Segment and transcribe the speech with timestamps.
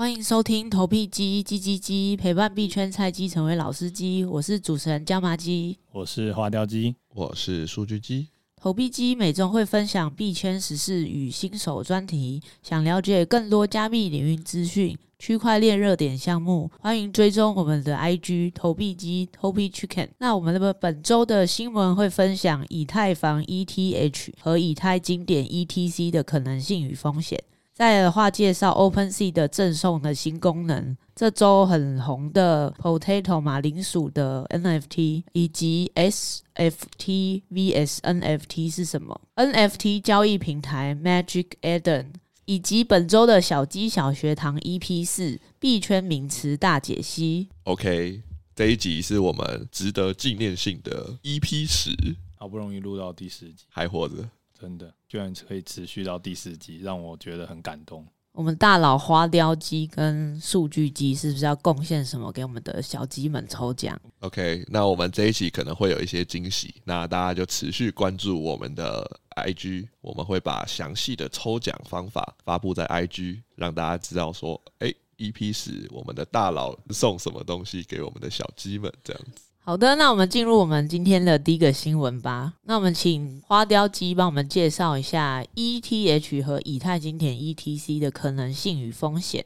[0.00, 4.24] 欢迎收听投币机叽叽叽，陪伴币圈菜鸡成为老司机。
[4.24, 8.28] 我是主持人椒麻鸡，我是花雕鸡，我是数据鸡。
[8.56, 20.08] 投币机每周会分享币圈时事与新手专题，想了解更多加密领域资讯、区块链热点项目，欢迎追踪我们的 IG 投币机 Tobi Chicken。
[20.16, 27.38] 那我们的本周的新闻会分享以太坊 ETH 和以太经典 ETC 的可能性与风险。
[27.80, 42.08] 再来的话，介绍 OpenSea 的赠送的新功能，这周很红的 Potato 马铃薯的 NFT，以及 SFT vs NFT 是什么？NFT 交易平台 Magic Eden，
[42.44, 47.48] 以及本周的小鸡小学堂 EP 四币圈名词大解析。
[47.62, 48.20] OK，
[48.54, 51.96] 这一集是我们值得纪念性的 EP 十，
[52.34, 54.16] 好不容易录到第十集，还活着。
[54.60, 58.06] 真的居然可以持续到第四集，让我觉得很感动。
[58.32, 79.49] 我们大佬花雕鸡跟数据鸡是不是要贡献什么给我们的小鸡们抽奖？OK，那我们这一期可能会有一些惊喜，那大家就持续关注我们的 IG，我们会把详细的抽奖方法发布在 IG，让大家知道说，哎，EP 十我们的大佬送什么东西给我们的小鸡们，这样子。
[79.62, 82.54] 好的，那我们进入我们今天的第一个新闻吧。
[82.62, 89.44] 那我们请花雕鸡帮我们介绍一下 ETH 和以太经典 ETC 的可能性与风险。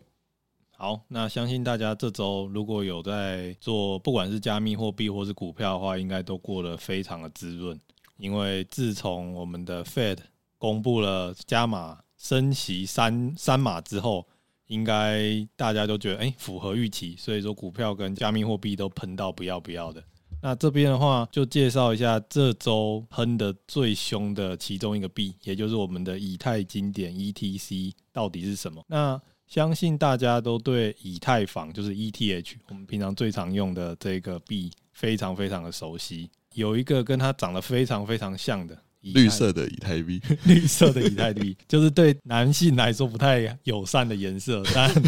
[0.76, 7.78] 好，那相信大家这周如果有在做，不管是加密货币或是股票的话，应该都过得非常的滋润。
[8.16, 10.18] 因为自从我们的 Fed
[10.58, 14.26] 公布了加码升息三三码之后，
[14.74, 20.02] 应该大家都觉得哎、符合预期，所以说股票跟加密货币都喷到不要不要的。
[20.42, 28.84] 那这边的话，就介绍一下这周喷的最凶的其中一个币，也就是我们的以太经典 ETC 到底是什么？
[28.88, 36.28] 那相信大家都对以太坊，就是 ETH，我们平常最常用的这个币，非常非常的熟悉。
[36.52, 38.78] 有一个跟它长得非常非常像的
[39.12, 45.02] 绿色的以太币，绿色的以太币， 就是对男性来说不太友善的颜色，但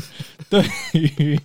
[0.50, 1.38] 对于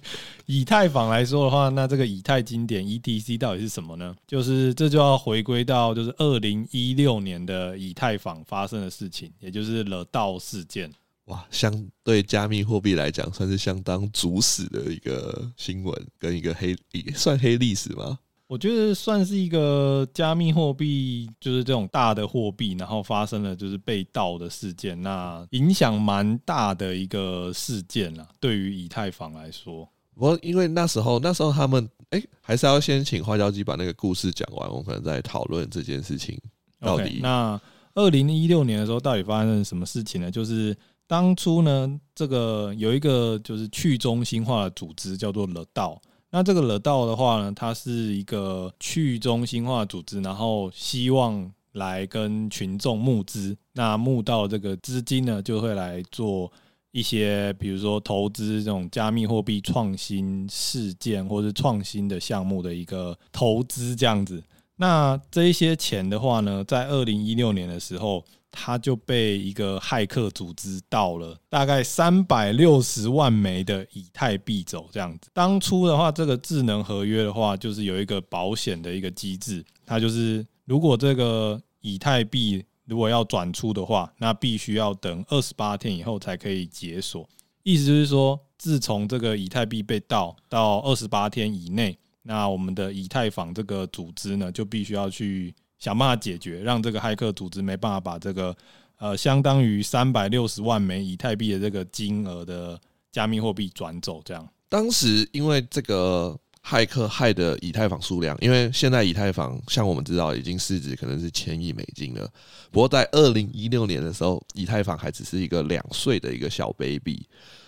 [0.46, 4.14] 以太坊来说的话，那这个以太经典 ETC 到底是什么呢？
[4.28, 10.92] 就是这就要回归到就是二零一六年的以太坊发生的事情，也就是 The DAO 事件。
[11.26, 16.76] 哇，相对加密货币来讲，算是相当主史的一个新闻，跟一个黑
[17.16, 18.20] 算黑历史吗？
[18.52, 28.28] 我觉得算是一个加密货币，就是这种大的货币，然后发生了就是被盗的事件，那影响蛮大的一个事件啦。
[28.42, 29.88] 对于以太坊来说。
[30.16, 36.38] 我，因为那时候，那时候他们哎、欸，还是要先请花椒鸡把那个故事讲完，我们可能再讨论这件事情
[36.82, 37.04] 到底。
[37.04, 37.62] Okay, 那
[37.96, 40.30] 二零一六年的时候，到底发生了什么事情呢？
[40.30, 40.76] 就是
[41.08, 46.00] 当初呢，这个有一个就是去中心化的组织叫做 The DAO。
[46.32, 53.56] 那这个勒道的话呢，它是一个去中心化组织，然后希望来跟群众募资。
[53.74, 56.52] 那募到这个资金呢，就会来做。
[56.94, 64.44] 一些比如说投资这种加密货币创新事件或是创新的项目的一个投资这样子，
[64.76, 75.30] 那这一些钱的话呢，在二零一六年的时候，它就被一个骇客组织盗了大概三百六十万枚的以太币走这样子。
[75.34, 82.64] 当初的话，这个智能合约的话，就是有一个保险的一个机制，它就是如果这个以太币。
[82.88, 87.30] 如果要转出的话，那必须要等二十八天以后才可以解锁。
[87.64, 98.56] 意思就是说，自从这个以太币被盗到二十八天以内，那我们的以太坊这个组织呢，就必须要去想办法解决，让这个骇客组织没办法把这个
[98.98, 102.80] 呃相当于三百六十万枚以太币的这个金额的
[103.12, 104.22] 加密货币转走。
[104.24, 106.40] 这样，当时因为这个。
[106.64, 112.32] 骇客害的以太坊数量，因为现在以太坊像我们知道已经市值可能是千亿美金了。
[112.70, 117.26] 不过在二零一六年的时候，以太坊还只是一个两岁的一个小 baby，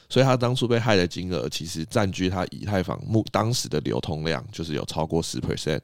[0.08, 5.82] 所以他当初被害的金额其实占据他以太坊目当时的流通量就是有超过十 percent。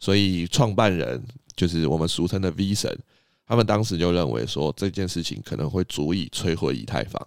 [0.00, 1.22] 所以创办人
[1.58, 2.98] 就是我们俗称的 V 神，
[3.46, 7.20] 他们当时就认为说这件事情可能会足以摧毁以太坊，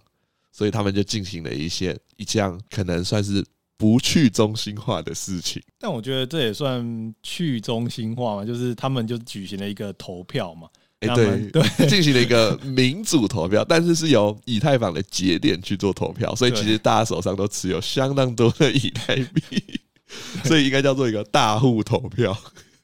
[0.51, 3.45] 所以他们就进行了一些一项可能算是。
[3.77, 10.67] 不去中心化的事情，但我觉得这也算去中心化嘛，就是他们就举行了一个投票嘛，
[10.99, 19.79] 哎、欸，对对，进行了一个民主投票，但是是由以太坊的节点去做投票，所以其实大家手上都持有相当多的以太币，
[20.45, 22.37] 所以应该叫做一个大户投票。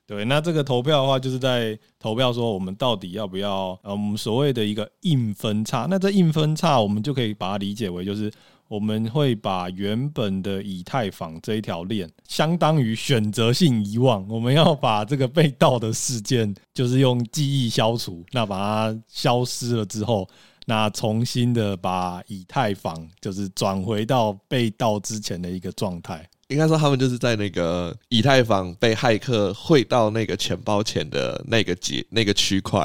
[0.07, 5.85] 对，那这个投票的话，就是在投票说我们到底要不要，呃，我们所谓的一个硬分叉。
[5.87, 8.31] 那这硬分叉，我们就可以把它理解为就是。
[8.69, 14.27] 我们会把原本的以太坊这一条链，相当于选择性遗忘。
[14.27, 18.25] 我们要把这个被盗的事件，就是用记忆消除。
[18.33, 20.27] 那把它消失了之后，
[20.65, 26.27] 那重新的把以太坊，就是转回到被盗之前的一个状态。
[26.49, 32.83] 应该说，他们就是在那个以太坊被骇客汇到那个钱包前的那个节那个区块，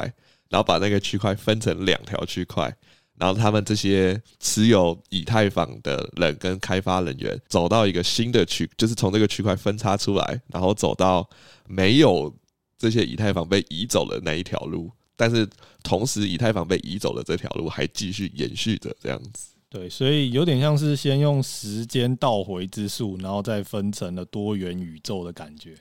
[0.49, 2.75] 然后把那个区块分成两条区块。
[3.15, 11.29] 然后他们这些持有以太坊的人跟开发人员走到一个新的区，就是从这个区块分叉出来，然后走到
[11.67, 12.35] 没有
[12.77, 14.91] 这些以太坊被移走的那一条路。
[15.15, 15.47] 但是
[15.83, 19.52] 同时，以太坊被移走的这条路还继续延续着这样子。
[19.73, 25.75] 对，所以有点像是先用时间倒回之术，然后再分成了多元宇宙的感觉。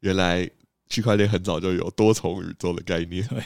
[0.00, 0.48] 原来。
[0.92, 3.40] 区块链很早就有多重宇宙的概念，对，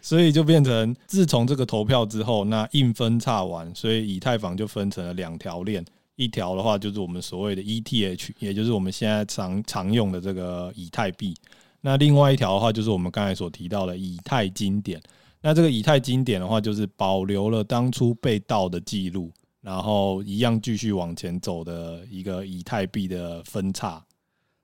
[0.00, 5.84] 所以就变成自从这个投票之后，那硬分叉完，所以以太坊就分成了两条链，
[6.14, 11.36] 一条的话就是我们所谓的 ETH，也就是我们现在常常用的这个以太币，
[11.82, 14.98] 那另外一条的话就是我们刚才所提到的以太经典，
[15.46, 24.04] 那这个以太经典的话就是保留了当初被盗的记录，然后一样继续往前走的一个以太币的分叉。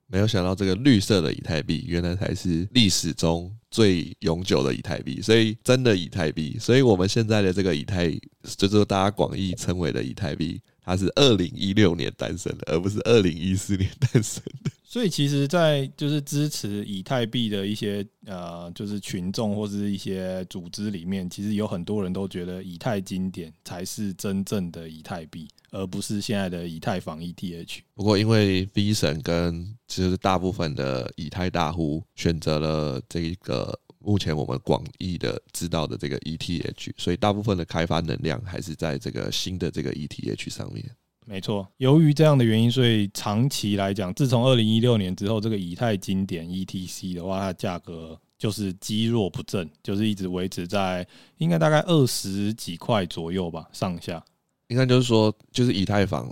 [0.08, 6.58] 没有想到这个绿色的以太币，原来才是历史中最永久的以太币，所以真的以太币。
[6.58, 8.10] 所以我们现在的这个以太，
[8.42, 14.70] 就是大家广义称为的以太币，它是二零一六年诞生的，而不是二零一四年诞生的。
[14.92, 25.48] 所以其实，在就是支持以太币的一些呃，就是群众或是一些组织里面，其实有很多人都觉得以太经典才是真正的以太币。
[25.70, 27.78] 而不是现在的以太坊 ETH。
[27.94, 40.84] 不过，因为 V 神跟其实大部分的以太大户选择了这一个目前我们广义的知道的这个 ETH，所以大部分的开发能量还是在这个新的这个 ETH 上面。
[41.24, 51.06] 没错，由于这样的原因，所以长期来讲，自从二零一六年之后，这个以太经典 ETC 的话，它价格就是积弱不振，就是一直维持在
[51.38, 54.22] 应该大概二十几块左右吧，上下。
[54.66, 56.28] 应该就是说，就是以太坊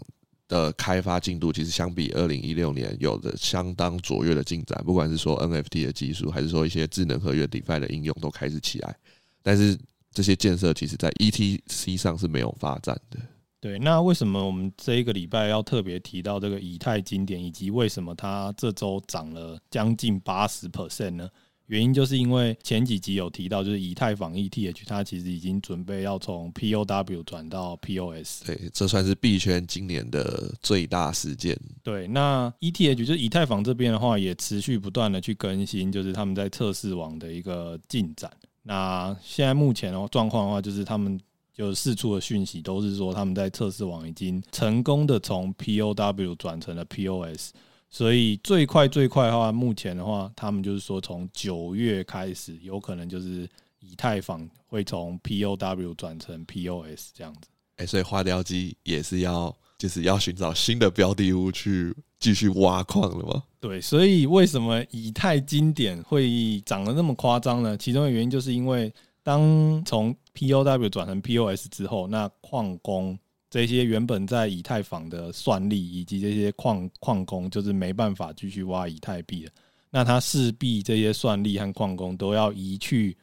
[0.49, 4.83] 的开发进度，其实相比二零一六年有着相当卓越的进展。
[4.85, 8.97] 不管是说 NFT 的技术，还是说一些智能合约 DeFi 的应用，都开始起来。
[9.43, 9.79] 但是
[10.13, 13.19] 这些建设，其实在 ETC 上是没有发展的。
[13.61, 21.29] 对，那为什么我们这一个礼拜要特别提到这个以太经典，以及为什么它这周涨了将近八十 percent 呢？
[21.67, 28.45] 原因就是因为前几集有提到，就是以太坊 ETH 它其实已经准备要从 POW 转到 POS。
[28.45, 31.57] 对，这算是币圈今年的最大事件。
[31.85, 38.29] 对，那 ETH 就是以太坊这边的话，也持续不断的去更新，就是他们在测试网的一个进展。
[38.65, 41.21] 那现在目前的状况的话，就是他们
[41.61, 47.51] 就四处的讯息都是说，他们在测试网已经成功的从 POW 转成了 POS。
[47.91, 53.47] 所以最快最快的话，目前的话，他们就是说从九月开始，有可能就是
[53.81, 57.51] 以太坊会从 POW 转成 POS 这样子。
[57.77, 63.43] 哎，所以花雕鸡也是要就是要寻找新的标的物去继续挖矿了吗？
[63.61, 67.77] 对，所以为什么以太经典会涨得那么夸张呢？
[67.77, 68.91] 其中的原因就是因为
[69.23, 73.19] 当从 POW 转成 POS 之后，那矿工。
[73.53, 79.51] 这些原本在以太坊的算力以及这些矿矿工，就是没办法继续挖以太币了。
[79.91, 83.17] 那他势必这些算力和矿工都要移去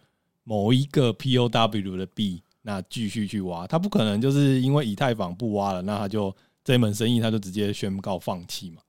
[0.43, 3.65] 某一个 POW 的币，那继续去挖。
[3.67, 8.81] 他不可能就是因为以太坊不挖了，那他就这门生意他就直接宣告放弃嘛。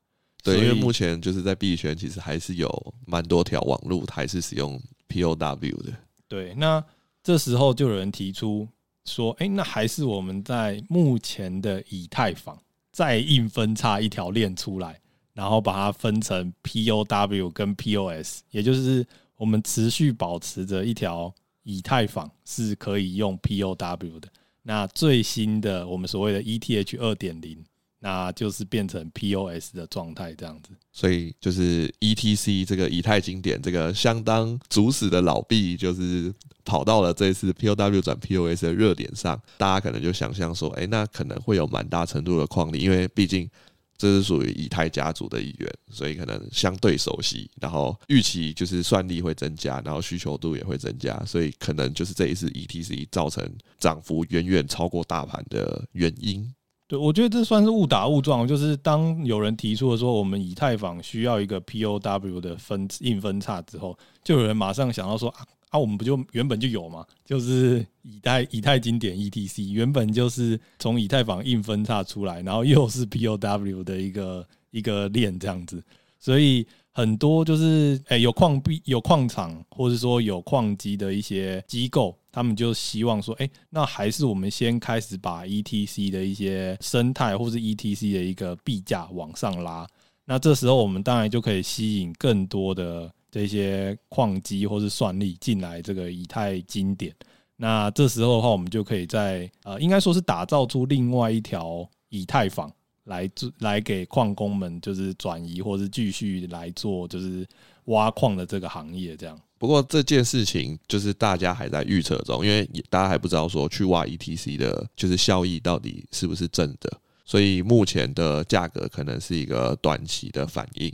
[0.42, 4.76] 对，因为目前就是在币圈，其实还是有蛮多条网路还是使用
[5.08, 5.92] POW 的。
[6.26, 6.84] 对，那
[7.28, 8.66] 这时候就有人提出。
[9.04, 12.58] 说，哎，那还是我们在目前的以太坊
[12.90, 14.98] 再硬分叉一条链出来，
[15.34, 19.06] 然后把它分成 POW 跟 POS，也就是
[19.36, 21.30] 我们持续保持着一条
[21.64, 24.28] 以太坊是可以用 POW 的。
[24.62, 27.62] 那最新的我们所谓的 ETH 二点零。
[28.00, 36.32] 那就是变成 POS 的状态这样子，所以就是 ETC 这个以太经典这个相当主死的老币，就是
[36.64, 43.50] 跑到了这次 POW 转 POS 的热点上，大家可能就想象说，哎，那可能会有蛮大程度的矿力，因为毕竟
[43.96, 53.44] 这是属于以太家族的一员，所以可能相对熟悉，然后预期就是算力会增加，然后需求度也会增加，所以可能就是这一次 ETC 造成
[53.80, 56.48] 涨幅远远超过大盘的原因。
[56.88, 58.48] 对，我觉得这算是误打误撞。
[58.48, 67.04] 就是当有人提出了说，我们以太坊需要一个 POW 的分硬分叉之后，就有人马上想到说，啊啊，我们不就原本就有嘛？
[67.26, 75.84] 就是以太以太经典 ETC，原本就是从以太坊硬分叉出来，然后又是 POW 的一个一个链这样子，
[76.18, 89.84] 所以很多就是诶有矿币、有矿场，或者说有矿机的一些机构，他们就希望说，诶，那还是我们先开始把 ETC 的一些生态，或是 ETC 的一个币价往上拉。
[90.24, 97.12] 那这时候我们当然就可以吸引更多的这些矿机或是算力进来这个以太经典。
[97.56, 102.72] 那这时候的话，我们就可以在呃，应该说是打造出另外一条以太坊
[103.04, 107.44] 来做，来给矿工们就是转移或是继续来做就是
[107.86, 109.16] 挖矿的这个行业。
[109.16, 109.36] 这样。
[109.58, 116.90] 不过这件事情就是大家还在预测中，因为大家还不知道说去挖 ETC 的就是效益到底是不是正的。
[117.24, 120.90] 所以目前的价格可能是一个短期的反应，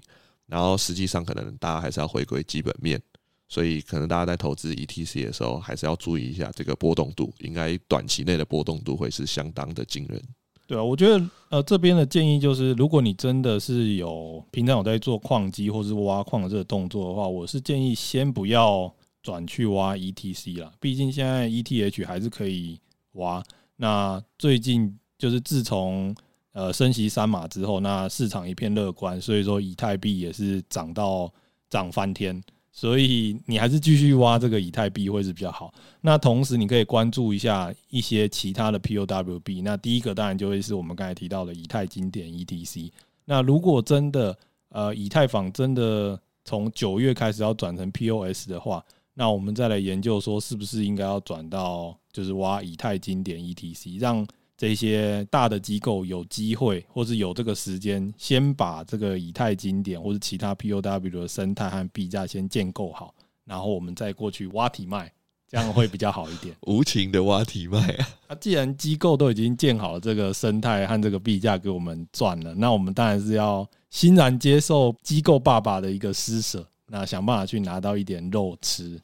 [0.46, 3.00] 然后实际上可能大家还是要回归基本面，
[3.48, 10.20] 所以可能大家在投资 ETC 的时候，还是要注意一下这个波动度，应该短期内的波动度会是相当的惊人。
[10.66, 18.92] 对啊，我觉得呃这边的建议就是，如果你真的是有平常有在做矿机或是挖矿的这个动作的话，我是建议先不要
[19.22, 22.78] 转去挖 ETC 啦，毕竟现在 ETH 还是可以
[23.12, 23.42] 挖。
[23.76, 24.98] 那最近。
[25.16, 26.14] 就是自从
[26.52, 31.32] 呃升息三码之后，那市场一片乐观，所以说以太币也是涨到
[31.70, 32.42] 涨翻天，
[32.76, 35.72] 所以你还是继续挖这个以太币会是比较好。
[36.00, 39.62] 那同时你可以关注一下一些其他的 POW 币。
[39.62, 42.90] 那第一个当然就会是我们刚才提到的以太经典 ETC。
[43.24, 44.36] 那如果真的
[44.70, 63.12] 呃以太坊真的从九月开始要转成 POS 的话，那我们再来研究说是不是应该要转到就是挖以太经典 ETC，让这些大的机构有机会，或是有这个时间，先把这个以太经典或者其他 POW 的生态和币价先建构好，
[63.44, 65.12] 然后我们再过去挖体卖，
[65.48, 66.54] 这样会比较好一点。
[66.68, 68.08] 无情的挖体卖啊！
[68.28, 79.00] 那既然机构都已经建好了这个生态和这个币价给我们赚了，那我们当然是要欣然接受机构爸爸的一个施舍，那想办法去拿到一点肉吃。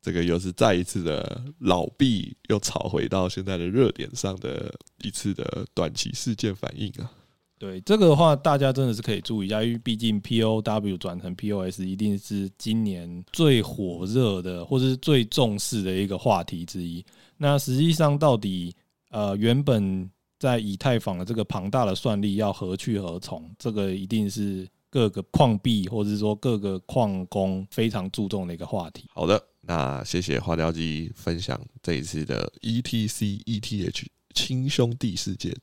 [0.00, 7.10] 这个又是再一次的老币又炒回到现在的热点上的一次的短期事件反应啊！
[7.58, 17.04] 对这个的话，大家真的是可以注意一下，因为毕竟 POW 转成 POS 一定是今年最火热的，或者是最重视的一个话题之一。
[17.36, 18.72] 那实际上，到底
[19.10, 23.50] 呃原本在以太坊的这个庞大的算力要何去何从？
[23.58, 29.06] 这个一定是各个矿币或者是说各个矿工非常注重的一个话题。
[29.12, 29.42] 好的。
[29.68, 35.54] 那谢谢花雕鸡分享这一次的 ETC ETH 亲兄弟事件。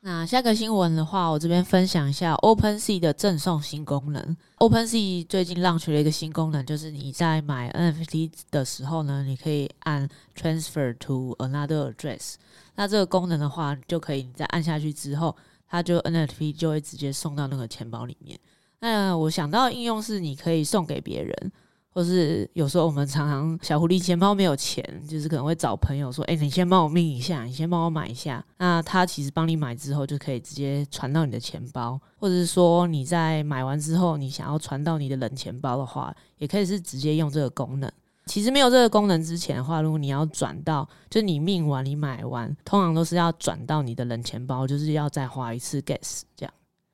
[0.00, 4.36] 那下个新闻的话，我这边分享一下 OpenSea 的赠送新功能。
[4.58, 10.06] OpenSea 最近 launch 了一个新功能，就是你在买 NFT 的时候呢，你可以按
[10.36, 12.34] Transfer to another address。
[12.74, 15.34] 那这个功能的话，就可以你再按下去之后，
[15.66, 18.38] 它就 NFT 就会直接送到那个钱包里面。
[18.80, 21.52] 那我想到的应用是，你可以送给别人。
[21.94, 37.88] 或是有时候我们常常小狐狸钱包没有钱，就是可能会找朋友说：“哎，你先帮我命一下，你先帮我买一下。”那他其实帮你买之后，就可以直接传到你的钱包，或者是说你在买完之后，你想要传到你的冷钱包的话，也可以是直接用这个功能。
[38.26, 46.52] 其实没有这个功能之前的话，如果你要转到，就你命完你买完，通常都是要转到你的冷钱包，就是要再花一次 gas 这样。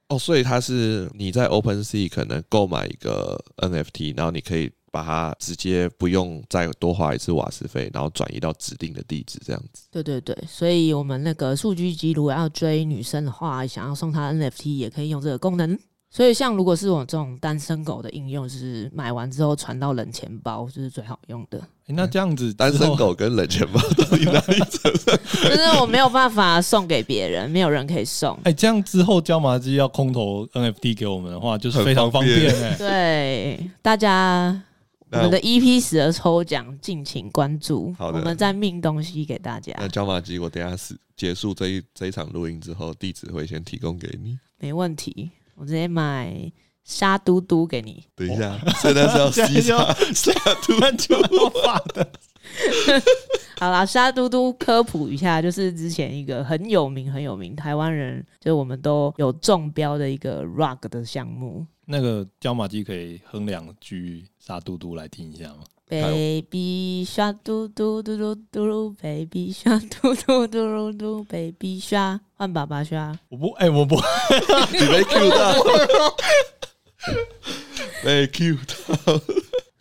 [0.08, 4.70] 哦，所以它是你在 OpenSea 可能购买一个 NFT，然后你可以。
[4.90, 9.84] 把它直接不用再多花一次瓦斯费，然后转移到指定的地址，这样子。
[9.90, 15.78] 对对对，所以我们那个数据机如果要追女生的话，想要送她 NFT 也可以用这个功能。
[16.12, 21.58] 所以像如果是我这种单身狗的应用，就是买完之后传到冷钱包，就是最好用的。
[21.86, 25.16] 欸、那这样子，单身狗跟冷钱包到底哪里扯上？
[25.44, 28.34] 就 是我没有办法送给别人，没有人可以送。
[28.38, 32.76] 哎、欸，这样之后椒麻鸡要空投 NFT 给我们的话，就是非常方便哎、欸。
[32.76, 34.60] 对，大家。
[35.12, 37.92] 我们的 EP 十的抽奖，敬请关注。
[37.98, 39.74] 好的，我们再命东西给大家。
[39.78, 44.38] 那椒麻鸡，我等下是结束这一这一场录音之后，地址会先提供给你。
[44.58, 46.50] 没问题，我直接买
[46.84, 48.04] 沙嘟嘟给你。
[48.14, 50.78] 等一下，现在是要 西沙 沙嘟
[51.18, 52.08] 嘟发的。
[53.58, 61.66] 好啦，沙嘟嘟科普一下，就是之前一个很有名、很有名台湾人，就是我们都有中标的一个 Rug 的项目。
[61.90, 73.18] 那个椒麻鸡可以哼两句沙嘟嘟来听一下吗？Baby 沙嘟嘟嘟嘟嘟，Baby 沙嘟嘟嘟嘟嘟，Baby 沙换爸爸沙。
[73.28, 73.96] 我不，哎、欸，我不，
[74.70, 75.54] 你被 Q 到，
[78.04, 79.20] 被 Q 到。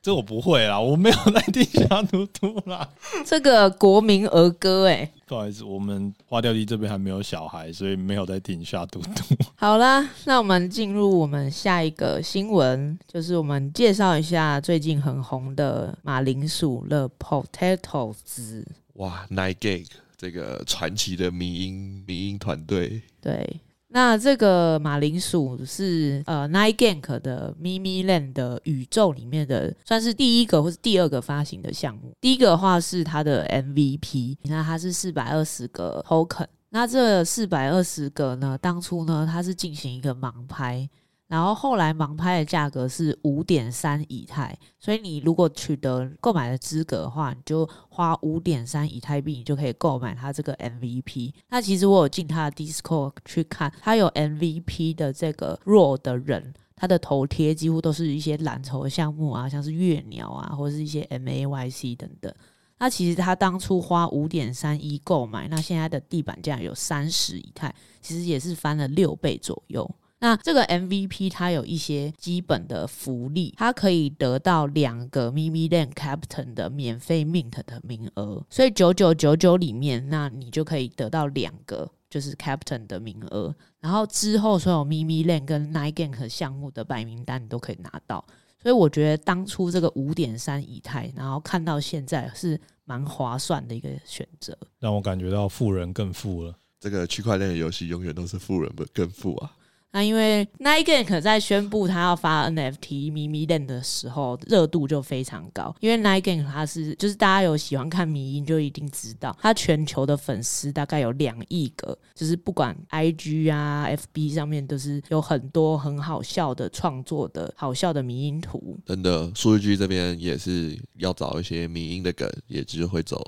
[0.09, 2.89] 这我不会啦，我没有在听下嘟嘟啦。
[3.23, 9.35] 这个国民儿歌哎、欸，不好意思，我们花掉地这边还没有小孩，所以没有在听下嘟嘟。
[9.55, 18.63] 好啦，那我们进入我们下一个新闻，就是我们介绍一下最近很红的马铃薯 The Potatoes。
[18.93, 19.85] 哇，Nine Gag
[20.17, 23.47] 这个传奇的迷音迷音团队，对。
[23.91, 32.13] 那这个马铃薯是呃 Nine Gang 的 Mimi Land 的宇宙里面的算是第一个或是第二个发行的项目。
[32.21, 36.45] 第一个的话是它的 MVP，那它是四百二十个 Token。
[36.69, 40.87] 那这四百二十个呢，当初呢它是进行一个盲拍。
[41.29, 51.31] 然后后来盲拍的价格是五点三以太，所以你如果取得购买的资格的话，你就花五点三以太币，你就可以购买它这个 MVP。
[51.49, 62.33] 那其实我有进他的 Discord 去看，他有 MVP 的这个 role 的人，他的头贴几乎都是一些蓝筹的项目啊，像是月鸟啊，或者是一些 MAYC 等等。
[62.79, 67.71] 那其实他当初花五点三一购买，那现在的地板价有三十以太，
[68.01, 69.87] 其实也是翻了六倍左右。
[70.21, 86.27] 那这个 MVP 它有一些基本的福利，它可以得到两个 Mimi Land Captain 的免费 Mint 的名额，所以九九九九里面，那你就可以得到两个就是 Captain 的名额，然后之后所有 Mimi Land 跟 Nine Gang
[86.27, 88.25] 项目的白名单你都可以拿到，
[88.61, 96.53] 所以我觉得当初这个五点三以太，然后看到现在是蛮划算的一个选择，让我感觉到富人更富了。
[96.77, 99.55] 这个区块链的游戏永远都是富人更富啊。
[99.91, 105.75] 那因为 Nine Gag 在宣布他要发 NFT Mimi Land 的时候，热度就非常高。
[105.79, 118.77] 因为 Nine Gag 他是就是大家有喜欢看迷因，就一定知道他全球的粉丝大概有两亿个，就是不管 IG 啊、FB 上面都是有很多很好笑的创作的好笑的迷因图。
[118.85, 123.19] 真的，数据这边也是要找一些迷因的梗，也就是会走。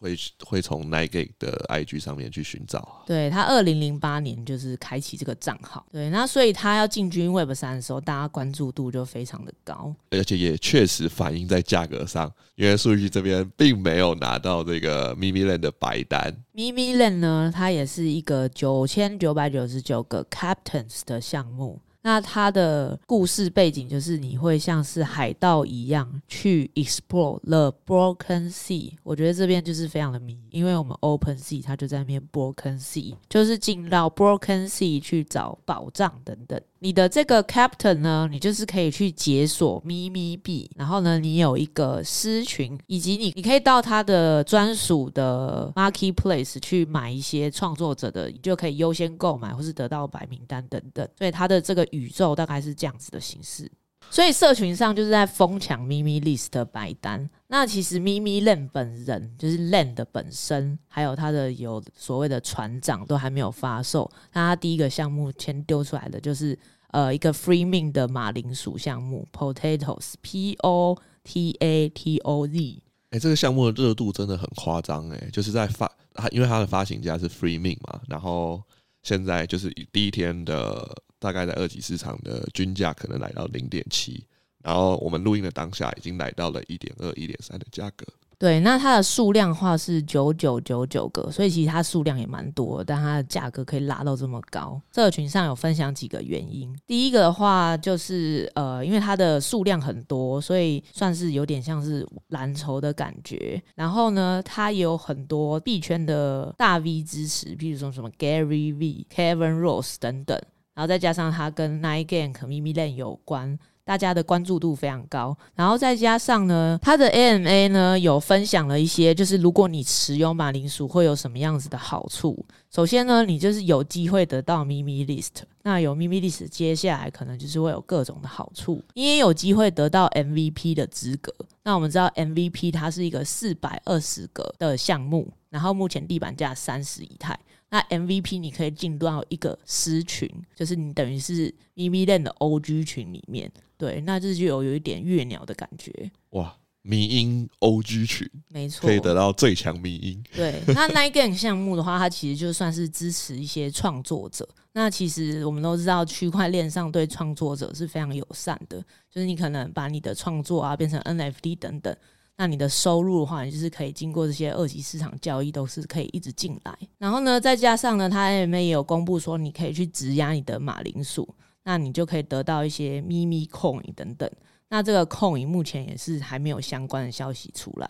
[0.00, 3.02] 会会从 Nike 的 IG 上面去寻找。
[3.06, 16.34] 对，他二零零八年就是开启这个账号，对，那所以他要进军 Web 三的时候，大家关注度就非常的高，而且也确实反映在价格上，因为数据这边并没有拿到这个 Mimi Land 的白单。
[16.54, 21.78] Mimi Land 呢，它也是一个九千九百九十九个 Captains 的项目。
[22.02, 36.60] 那它的故事背景就是你会像是海盗一样去 explore the broken sea，我觉得这边就是非常的迷，因为我们 open sea 它就在那边 broken sea，就是进到 broken sea 去找宝藏等等。
[36.82, 51.06] 你的这个 captain 呢，你就是可以去解锁咪咪币，然后呢，你有一个私群，以及你你可以到他的专属的 marketplace 去买一些创作者的，你就可以优先购买或是得到白名单等等。
[51.18, 53.70] 所以他的这个宇宙大概是这样子的形式。
[54.10, 57.30] 所以社群上就是在疯抢咪咪 list 的白单。
[57.46, 64.10] 那其实咪咪 Land 本人就是 Land 的本身，还有他的有所谓的船长都还没有发售。
[64.32, 66.58] 那他第一个项目先丢出来的就是
[66.90, 72.82] 呃一个 Free m i n 的马铃薯项目 Potatoes P O T A T O Z。
[73.10, 78.62] 哎、欸，这个项目的热度真的很夸张哎，就是在发它，因为它的发行价是 Free m i n 嘛，然后
[79.02, 81.02] 现在就是第一天的。
[81.20, 84.24] 大概在二级市场的均价可能来到零点七，
[84.64, 88.04] 然后我们录音的当下已经来到了一点二、一点三的价格。
[88.38, 94.80] 对，那它的数量的话是九九九九个，所以其实它数量也蛮多，但它的价格可以拉到这么高。
[94.94, 103.62] 社群上有分享几个原因，第一个的话就是呃，因为它的数量很多，所以算是有点像是蓝筹的感觉。
[103.74, 110.40] 然后呢，它也有很多币圈的大 V 支持，比如说什么 Gary V、Kevin Rose 等等。
[110.80, 115.36] 然后再加上它跟 Nine Gag 和 Mimi Land 有关，大家的关注度非常高。
[115.54, 122.46] 然后再加上呢，它的 AMA 呢有分享了一些，就是如果你持有马铃薯会有什么样子的好处。
[122.70, 128.82] 首先呢，你就是有机会得到 Mimi List，那有 Mimi List，接下来可能就是会有各种的好处。
[128.94, 131.30] 你也有机会得到 MVP 的资格。
[131.62, 137.38] 那我们知道 MVP 它是一个四百二十个的项目，然后目前地板价三十以太。
[137.70, 146.10] 那 MVP 你可以进到一个私群，就是你等于是 Mimi Land 的 OG 群里面，对，那这就有有一点月鸟的感觉。
[146.30, 150.22] 哇，迷音 OG 群，没错，可以得到最强迷音。
[150.34, 154.48] 对，那 Nine Gag 项目的话，它其实就算是支持一些创作者。
[154.72, 158.80] 那其实我们都知道，区块链上对创作者是非常友善的，
[159.10, 161.96] 就是你可能把你的创作啊变成 NFT 等等。
[162.40, 166.74] 那你的收入的话，你就是可以经过这些二级市场交易，都是可以一直进来。
[166.96, 171.28] 然后呢，再加上呢，它 AMA 也有公布说，你可以去质押你的马铃薯，
[171.64, 174.30] 那你就可以得到一些咪咪 coin 等等。
[174.70, 177.86] 那这个 Coin 目前也是还没有相关的消息出来。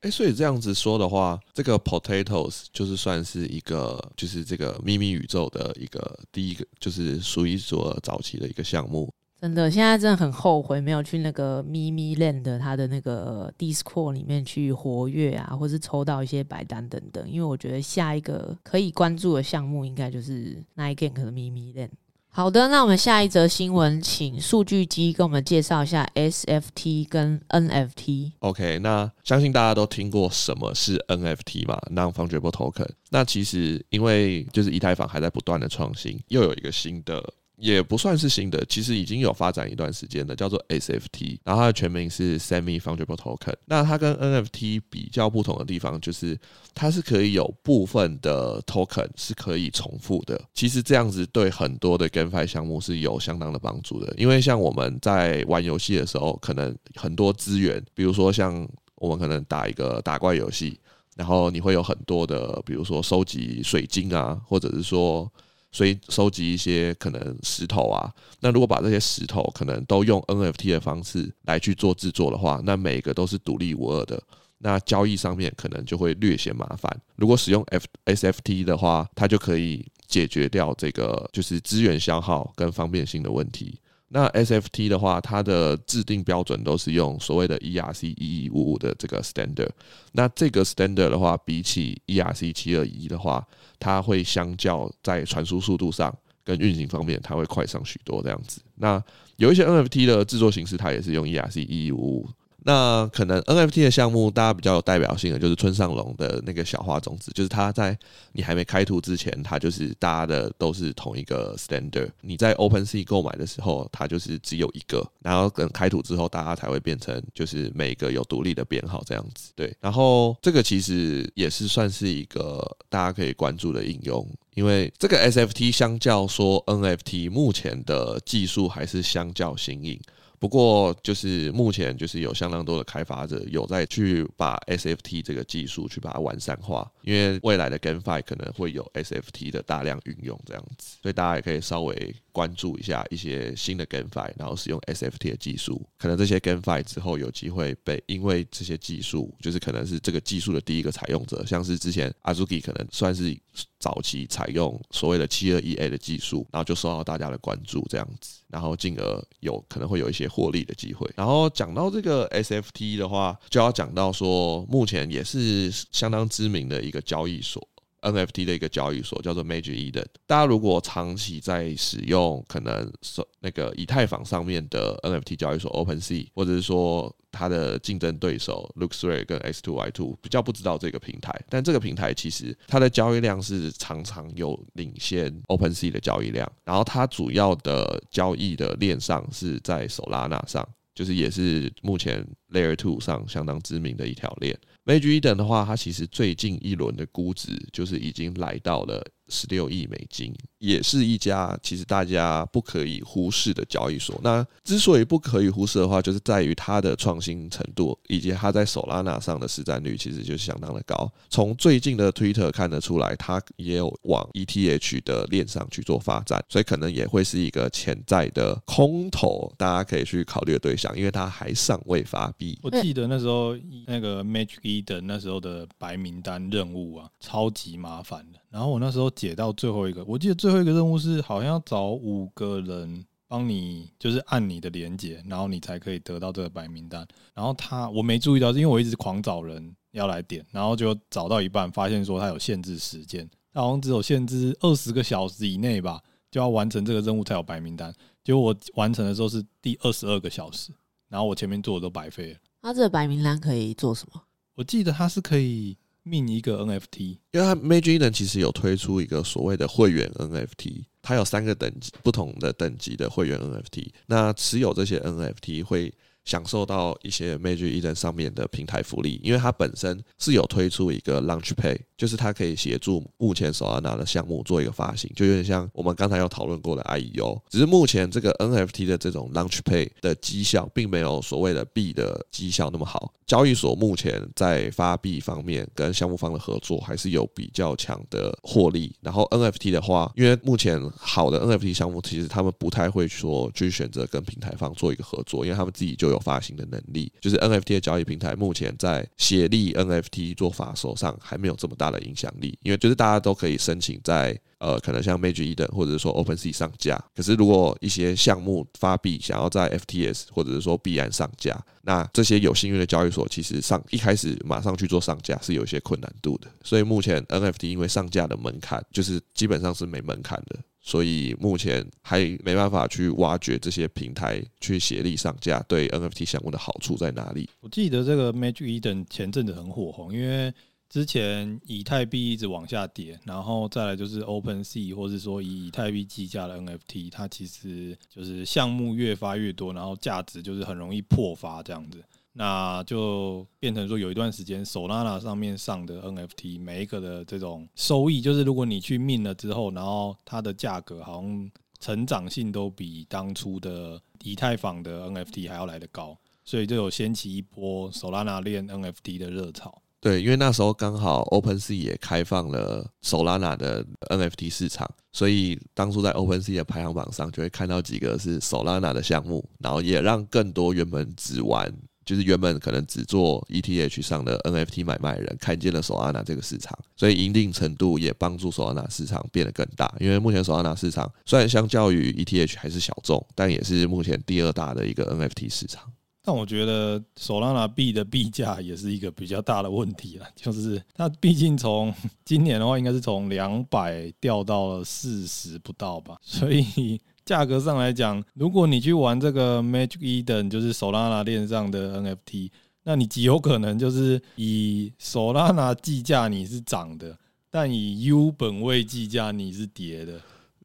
[0.00, 9.12] 哎、所以这样子说的话，这个 Potatoes 就是算是一个，就是这个秘密宇宙的一个第一个，就是数一数二早期的一个项目。
[9.42, 17.28] 真的，现在真的很后悔没有去那个咪咪 Land 它的那个 Discord 里面去活跃啊，或是抽到一些白单等等。
[17.28, 21.88] 因为我觉得下一个可以关注的项目应该就是 Nike 可能咪咪 Land。
[22.28, 28.30] 好的，那我们下一则新闻，请数据机跟我们介绍一下 SFT 跟 NFT。
[28.38, 32.90] OK，那相信大家都听过什么是 NFT 嘛？Non-Fungible Token。
[33.10, 37.20] 那其实因为就是以太坊还在不断的创新，又有一个新的。
[37.62, 43.54] 也不算是新的，其实已经有发展一段时间的，叫做 SFT，然后它的全名是 Semi Fungible Token。
[43.66, 46.36] 那它跟 NFT 比较不同的地方，就是
[46.74, 50.44] 它是可以有部分的 token 是可以重复的。
[50.52, 60.76] 其实这样子对很多的 GameFi 项目是有相当的帮助的，因为像我们在玩游戏的时候，可能很多资源，比如说像我们可能打一个打怪游戏，
[61.14, 65.30] 然后你会有很多的，比如说收集水晶啊，或者是说。
[65.72, 74.22] 所以收集一些可能石头啊，那如果把这些石头可能都用 NFT 的方式来去做制作的话，那每个都是独立无二的，
[74.58, 76.94] 那交易上面可能就会略显麻烦。
[77.16, 83.78] 如果使用 F SFT 的话，它就可以解决掉这个就是资源消耗跟方便性的问题。
[84.14, 89.70] 那 SFT 的话，它的制定标准都是用所谓的 ERC 一一五五的这个 standard。
[90.12, 93.42] 那这个 standard 的话，比起 ERC 七二一的话，
[93.78, 98.60] 它会相较在传输速度上跟运行方面，它会快上许多这样子。
[98.74, 99.02] 那
[99.36, 102.28] 有一些 NFT 的制作形式，它也是用 ERC 一一五五。
[102.64, 107.96] 那可能 NFT 的项目，大家比较有代表性的就是村上隆的那个小花种子，就是它在
[108.32, 112.10] 你还没开图之前，它就是大家的都是同一个 standard。
[112.20, 119.52] 你在 OpenSea 购买的时候，它就是只有一个，然后等开图之后，大家才会变成就是每个有独立的编号这样子。
[119.56, 130.00] 对，然后这个其实也是算是一个大家可以关注的应用，因为这个 SFT 相较说 NFT 目前的技术还是相较新颖。
[130.42, 153.36] 不过，就是目前就是有相当多的开发者有在去把 SFT 这个技术去把它完善化，因为未来的 GameFi 可能会有 SFT 的大量运用这样子，所以大家也可以稍微关注一下一些新的 GameFi，然后使用 SFT 的技术，可能这些 GameFi 之后有机会被因为这些技术，就是可能是这个技术的第一个采用者，像是之前 Azuki 可能算是
[153.78, 161.10] 早期采用所谓的七二一 A 的技术，然后就受到大家的关注这样子，然后进而有可能会有一些获利的机会。
[161.16, 167.66] 然后讲到这个 SFT 的话，就要讲到说，目前也是相当知名的一一个交易所。
[168.02, 170.04] NFT 的一个交易所叫做 Magic Eden。
[170.26, 172.92] 大家如果长期在使用可能
[173.38, 181.32] 那个以太坊上面的 NFT 交易所 OpenSea，或者是说它的竞争对手 LooksRare 跟 X2Y2，比较不知道这个平台。
[181.48, 186.50] 但这个平台其实它的交易量是常常有领先 OpenSea 的交易量。
[186.64, 194.58] 然后它主要的交易的链上是在 Solana 上，就是也是目前 Layer Two 上相当知名的一条链。
[194.84, 204.20] Magic Eden 的话，它其实最近一轮的估值就是已经来到了十六亿美金，也是一家其实大家不可以忽视的交易所。
[204.22, 211.10] 那之所以不可以忽视的话，就是在于它的创新程度，以及它在 Solana 上的实战率其实就相当的高。
[211.30, 222.58] 从最近的 Twitter 看得出来，它也有往 ETH 的链上去做发展，所以可能也会是一个潜在的空头，大家可以去考虑的对象，因为它还尚未发币。
[222.62, 228.38] 我记得那时候那个 Magic Eden 那时候的白名单任务啊，超级麻烦的。
[228.50, 237.06] 然后我那时候解到最后一个，我记得最后一个任务是好像要找五个人帮你，就是按你的连接，然后你才可以得到这个白名单。
[237.32, 247.94] 然后他我没注意到，因为我一直狂找人要来点，然后就找到一半，发现说他有限制时间，他好像只有限制二十个小时以内吧，就要完成这个任务才有白名单。
[248.24, 250.72] 结果我完成的时候是第二十二个小时，
[251.08, 252.38] 然后我前面做的都白费了。
[252.60, 254.20] 他这个白名单可以做什么？
[254.56, 255.78] 我记得他是可以。
[256.02, 265.92] 命一个 NFT，因为它 Magic Eden 其实有推出一个所谓的会员 NFT，它有三个等级不同的等级的会员 NFT，那持有这些 NFT 会。
[266.24, 283.12] 享受到一些 Magic Eden 上面的平台福利，因为它本身是有推出一个 Launch Pay，就是它可以协助目前 Solana 的项目做一个发行，就有点像我们刚才有讨论过的 IEO，只是目前这个 NFT 的这种 Launch Pay 的绩效并没有所谓的币的绩效那么好。
[283.24, 288.94] 交易所目前在发币方面跟项目方的合作还是有比较强的获利。
[289.00, 297.12] 然后 NFT 的话，因为目前好的 NFT 项目其实他们不太会说去选择跟平台方做一个合作，因为他们自己就有发行的能力。
[297.20, 307.02] 就是 NFT 的交易平台目前在协力 NFT 做发售上还没有这么大的影响力，因为就是大家都可以申请在呃可能像 Magic Eden 或者是说 OpenSea 上架。
[307.14, 316.48] 可是如果一些项目发币想要在 FTS 或者是说币安上架，那这些有幸运的交易所其实上一开始马上去做上架是有一些困难度的。
[316.62, 320.58] 所以目前 NFT 因为上架的门槛就是基本上是没门槛的。
[320.82, 327.48] 所以目前还没办法去挖掘这些平台去协力上架，对 NFT 项目的好处在哪里？
[327.60, 330.52] 我记得这个 Magic Eden 前阵子很火红，因为
[330.88, 342.02] 之前以太币一直往下跌，然后再来就是 OpenSea 或是说以以太币计价的 NFT，它其实就是项目越发越多，然后价值就是很容易破发这样子。
[342.34, 359.82] 那就变成说，有一段时间，Solana 上面上的 NFT 每一个的这种收益，就是如果你去 mint 了之后，然后它的价格好像成长性都比当初的以太坊的 NFT 还要来得高，所以就有掀起一波 Solana 链 NFT 的热潮。
[360.00, 371.72] 对，因为那时候刚好 OpenSea 也开放了 Solana 的 NFT 市场，所以当初在 OpenSea 的排行榜上就会看到几个是 Solana 的项目，然后也让更多原本只玩。
[372.04, 379.94] 就是原本可能只做 ETH 上的 NFT 买卖人看见了 Solana 这个市场，所以一定程度也帮助 Solana 市场变得更大。
[380.00, 385.82] 因为目前 Solana 市场虽然相较于 ETH 还是小众，但也是目前第二大的一个 NFT 市场。
[386.24, 391.92] 但我觉得 Solana 币的币价也是一个比较大的问题了，就是它毕竟从
[392.24, 397.00] 今年的话，应该是从两百掉到了四十不到吧，所以。
[397.24, 402.50] 价格上来讲，如果你去玩这个 Magic Eden，就是 Solana 链上的 NFT，
[402.84, 407.16] 那你极有可能就是以 Solana 计价你是涨的，
[407.50, 410.20] 但以 U 本位计价你是跌的。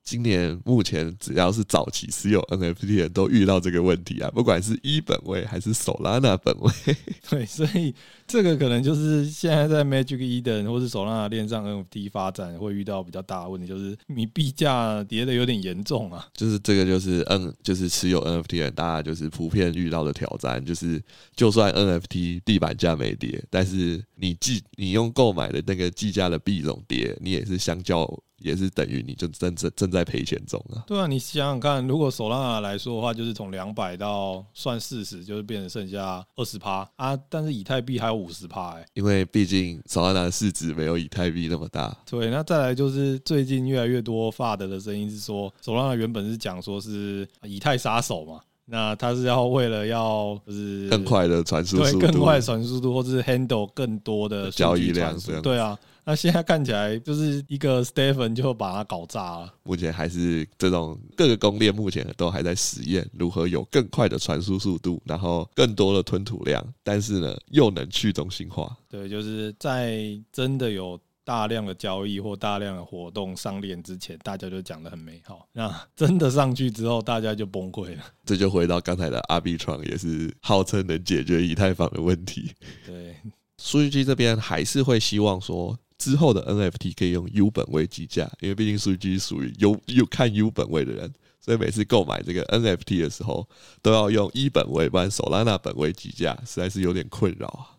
[0.08, 6.72] 今年目前只要是早期持有 NFT 的人都遇到这个问题啊，不管是一本位还是 Solana 本位，
[7.30, 7.94] 对，所以
[8.26, 16.26] 这个可能就是现在在 Magic Eden 或是 Solana 链上 NFT 发展会遇到比较大的问题，就是你币价跌的有点严重啊。
[16.34, 21.04] 就是这个就是 N 就是持有 NFT 的人，大家就是普遍遇到的挑战，就是
[21.36, 28.08] 就算 NFT 地板价没跌，但是你计你用购买的那个计价的币种跌，你也是相较。
[28.40, 30.84] 也是等于你就正正正在赔钱中啊！
[30.86, 37.18] 对啊，你想想看，如果 Solana 来说的话，就是从两百到算四十，就是变成剩下二十趴啊。
[37.30, 41.98] 但是以太币还有五十趴哎，因为毕竟 Solana 的市值没有以太币那么大。
[42.08, 55.76] 对，那再来就是最近越来越多发的的声音是说，Solana 原本是讲说是以太杀手嘛，那他是要为了要就是更快的传输速度，更快的传输速度，或者是 handle 更多的交易量，对啊。
[56.08, 59.54] 那现在看起来就是一个 Stephen 就把它搞炸了。
[59.64, 68.74] 目前还是这种各个公链目前都还在实验如何有更快的传输速度，然后更多的吞吐量，但是呢又能去中心化。
[68.88, 75.46] 对，就是在真的有大量的交易或大量的活动上链之前，大家就讲的很美好。
[75.52, 78.04] 那真的上去之后，大家就崩溃了。
[78.24, 82.54] 这就回到刚才的 Arbitrum，也是号称能解决以太坊的问题。
[82.88, 83.18] 对，
[83.62, 85.78] 数据机这边还是会希望说。
[85.98, 93.48] 之后的 NFT 可以用 U 本位计价，因为毕竟数据属于 U U 看 U 本位的人，所以每次购买这个 NFT 的时候
[93.82, 97.77] 都要用一本位，不然手拉那本位计价实在是有点困扰啊。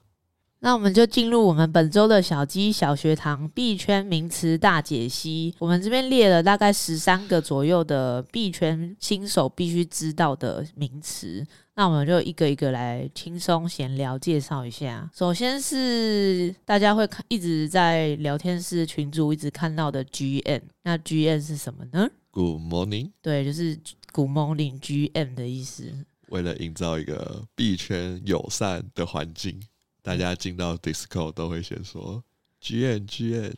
[0.61, 5.55] 那我们就进入我们本周的小鸡小学堂币圈名词大解析。
[5.61, 11.47] 我们这边列了大概十三个左右的币圈新手必须知道的名词。
[11.77, 15.09] 那我们就一个一个来轻松闲聊介绍一下。
[15.15, 23.13] 首先是大家会看一直在聊天室群组一直看到的 GM，那 GM 是什么呢？Good morning。
[23.23, 23.79] 对，就是
[24.13, 25.85] Good morning GM 的意思。
[26.31, 29.61] 为了营造一个币圈友善的环境。
[30.09, 32.25] 大家进到 Discord 都会先说
[32.63, 33.55] G N G N，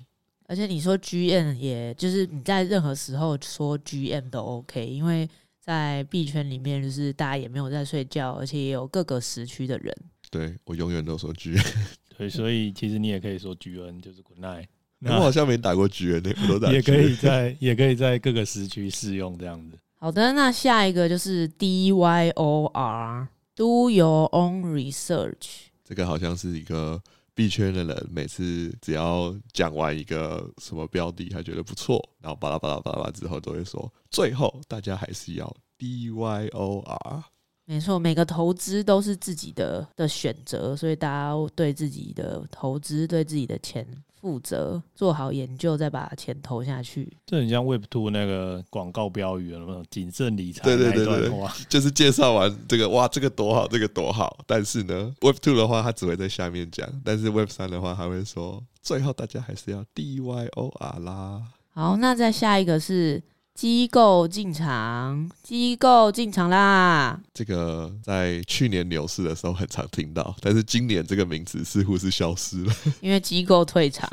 [0.48, 9.96] 而且你说 G N 也就是你在任何时候说 G N 都 OK，因为在币圈里面，就是大家也没有在睡觉，而且也有各个时区的人。
[10.28, 11.64] 对，我永远都说 GM，
[12.18, 14.66] 对，所以其实你也可以说 GN，就是 Good night。
[15.02, 16.72] 我好像没打过 GN，我都打。
[16.72, 19.78] 也可以在 也可以在各个时区适用这样子。
[19.94, 22.40] 好的，那下一个就是 DYOR，Do
[23.88, 25.69] your own research。
[25.90, 27.03] 这个好像是一个
[27.35, 37.24] 币圈的人，每次只要讲完一个什么标的，他觉得不错，然后巴拉巴拉巴拉之后都会说，最后大家还是要 D Y O R。
[37.64, 43.85] 没错，每个投资都是自己的的选择，所以大家对自己的投资、对自己的钱
[44.20, 47.11] 负责，做好研究，再把钱投下去。
[47.26, 50.62] 这很像 Web Two 那个广告标语，有没有谨慎理财？
[50.62, 51.30] 对对对对，
[51.68, 54.38] 就是介绍完这个，哇，这个多好，这个多好。
[54.46, 61.42] 但是呢，Web Two 的话，它只会在下面讲；但是 Web 三的话，还会说，最后大家还是要 DYOR 啦。
[61.72, 63.22] 好，那再下一个是。
[63.60, 67.20] 机构进场，机构进场啦！
[67.34, 74.08] 这个在去年牛市的时候很常听到，但是今年这个名词似乎是消失了， 因为机构退场。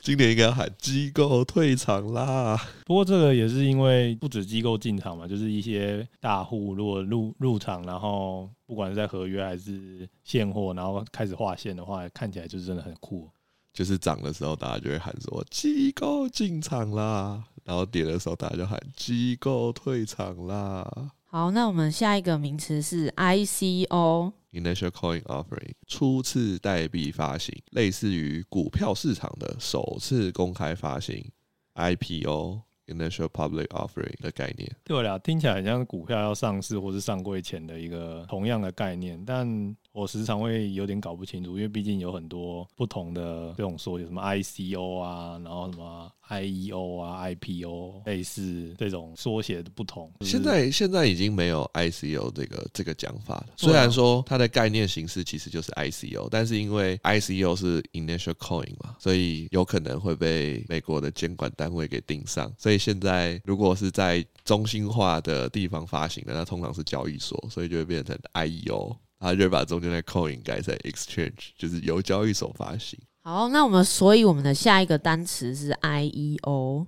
[0.00, 2.58] 今年应该要喊机构退场啦。
[2.86, 13.28] 不过这个也是因为不止机构进场嘛，就是一些大户如果入入场，然后不管是在合约还是现货，然后开始画线的话，看起来就是真的很酷。
[13.74, 17.44] 就是涨的时候，大家就会喊说机构进场啦。
[17.66, 21.10] 然后跌的时候，大家就喊机构退场啦。
[21.24, 31.28] 好，那我们下一个名词是 ICO（Initial Coin Offering），初次代币发行，类似于股票市场的首次公开发行
[31.74, 32.62] IPO。
[32.86, 46.10] Initial Public Offering 的概念，对了，听起来很像股票要上市或是上柜前的一个 同样的概念，但我时常会有点搞不清楚，因为毕竟有很多不同的这种说，有什么 ICO 啊，然后什么。
[46.28, 50.12] I E O 啊，I P O 类似这种缩写的不同。
[50.22, 53.46] 现在现在已经没有 I C O 这个这个讲法了。
[53.56, 62.52] 虽然说它的概念形式其实就是 I C O，但是因为 I C O 是 Initial Coin 嘛，所以有可能会被美国的监管单位给盯上。
[62.58, 72.98] 所以现在如果是在中心化的地方发行的，那通常是交易所，所以就会变成 I E O，它就会把中间的 Coin 改成 Exchange，就是由交易所发行。
[73.22, 76.86] 好，那我们所以我们的下一个单词是 IEO，Initial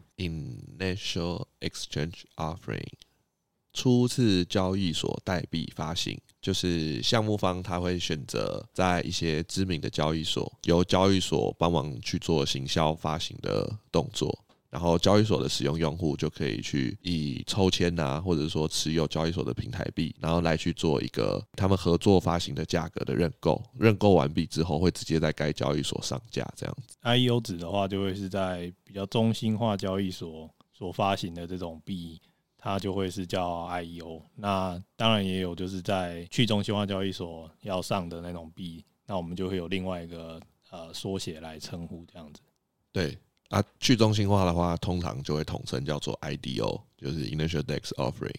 [1.60, 2.86] Exchange Offering，
[3.72, 14.44] 初次交易所代币发行，就是项目方他会选择在一些知名的交易所，由交易所帮忙去做行销发行的动作。
[14.70, 23.62] 然后交易所的使用用户就可以去以抽签啊，或者说持有交易所的平台币，然后来去做一个他们合作发行的价格的认购。
[23.78, 26.96] 认购完毕之后，会直接在该交易所上架这样子。
[27.02, 32.20] IEO 指的话，就会是在比较中心化交易所所发行的这种币，
[32.58, 34.20] 它就会是叫 IEO。
[34.34, 40.38] 那当然也有就是在去中心化交易所要上的那种币，那我们就会有另外一个
[40.70, 42.42] 呃缩写来称呼这样子。
[42.92, 43.16] 对。
[43.48, 48.34] 啊，去中心化的话，通常就会统称叫做 IDO，就是 Initial Dex Offering，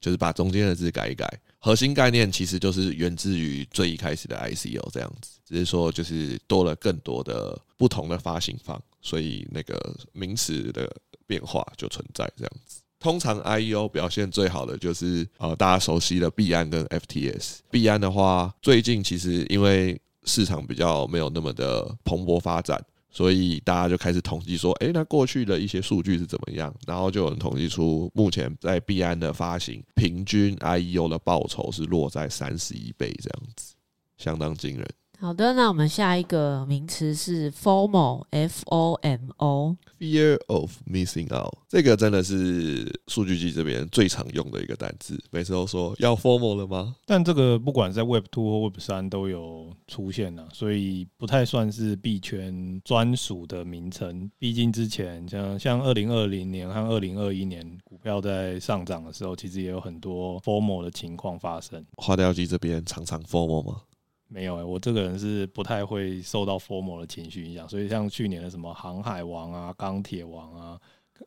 [0.00, 1.28] 就是把中间的字改一改。
[1.60, 10.90] 核心概念其实就是源自于最一开始的 ICO 这样子，只是说就是多了更多的不同的发行方，所以那个名词的
[11.26, 12.80] 变化就存在这样子。
[13.00, 17.58] 通常 IEO 表现最好的就是呃大家熟悉的币安跟 FTS。
[17.70, 22.84] 币安的话，最近其实因为市场比较没有那么的蓬勃发展。
[23.10, 26.74] 所以大家就开始统计说，诶，那过去的一些数据是怎么样？
[26.86, 33.74] 然后就有人统计出，目前在币安的发行平均 IEO 的报酬是落在三十一倍这样子，
[34.18, 34.86] 相当惊人。
[35.20, 41.54] 好的，那我们下一个名词是 FOMO，F O M O，Fear of Missing Out。
[41.68, 46.94] 这个真的是数据集这边最常用的一个单字，每次都说要 FOMO 了吗？
[47.04, 54.30] 但这个不管在 Web Two 或 Web 三都有出现了，所以不太算是币圈专属的名称。
[54.38, 61.84] 毕竟之前像像二零二零年和二零二一年股票在上涨的时候，其实也有很多 FOMO 的情况发生。
[61.96, 63.80] 花雕鸡这边常常 FOMO 吗？
[64.28, 70.78] 没有哎、欸，我这个人是不太会受到 formal 的情绪影响，所以像去年的什么航海王啊、钢铁王啊，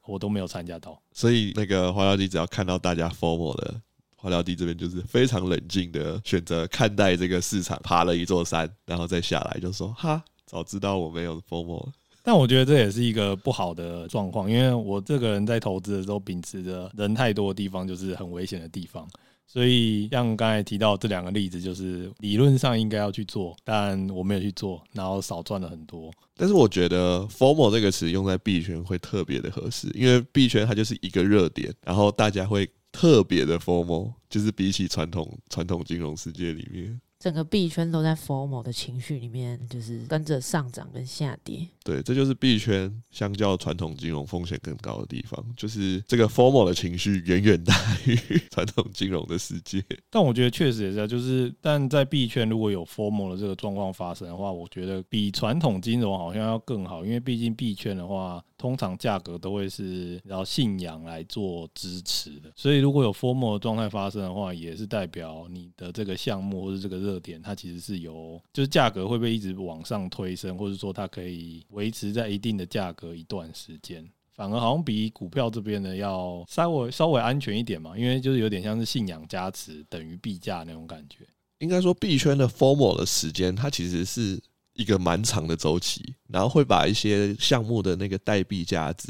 [0.06, 1.02] 我都没有参加到。
[1.12, 3.82] 所以那个花雕弟只要看到大家 formal 的，
[4.16, 11.90] 花雕弟这边就是非常冷静的选择看待这个市场，爬了一座山，然后再下来就说：“哈，早知道我没有 formal。”
[12.24, 19.10] 但我觉得这也是一个不好的状况，因为我这个人在投资的时候秉持着人太多的地方就是很危险的地方。
[19.52, 26.10] 所以，像刚才提到这两个例子，就是理论上应该要去做，但我没有去做，然后少赚了很多。
[26.38, 37.02] 但是我觉得 “formal” 这个词用在币圈会特别的合适，因为币圈它就是一个热点，然后大家会特别的 formal，就是比起传统传统金融世界里面。
[37.22, 41.68] 整个币圈都在 formal 的情绪里面，就是跟着上涨跟下跌。
[41.84, 47.76] 对，这就是币圈相较传统金融风险更高的地方，就是这个 formal 的情绪远远大
[48.08, 48.16] 于
[48.50, 49.84] 传统金融的世界。
[50.10, 58.44] 但我觉得确实也是，就是但在币圈如果有 formal 的这个状况发生的话，我觉得比传统金融好像要更好，因为毕竟币圈的话。
[58.62, 62.52] 通常价格都会是然后信仰来做支持的。
[62.56, 74.08] 所以如果有 FOMO 的状态发生的话，也是代表你的这个项目或者这个热点，它其实是由就是价格会不会一直往上推升，或者说它可以维持在一定的价格一段时间。
[74.34, 81.26] 反而好像比股票这边呢要稍微稍微安全一点嘛，因为就是有点像是信仰加持等于币价那种感觉。
[81.58, 84.42] 应该说币圈的 formal 的时间，它其实是
[84.82, 89.08] 一个蛮长的周期，然后会把一些项目的那个代币价值